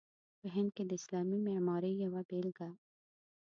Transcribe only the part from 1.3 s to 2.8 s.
معمارۍ یوه بېلګه.